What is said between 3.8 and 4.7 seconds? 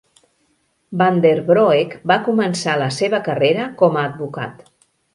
com a advocat.